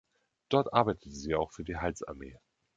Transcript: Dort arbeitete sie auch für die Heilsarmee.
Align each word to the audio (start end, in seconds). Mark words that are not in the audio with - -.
Dort 0.49 0.73
arbeitete 0.73 1.11
sie 1.11 1.35
auch 1.35 1.51
für 1.51 1.63
die 1.63 1.77
Heilsarmee. 1.77 2.39